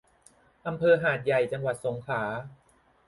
[0.67, 2.23] อำเภอหาดใหญ่ จังหวัดสงขลา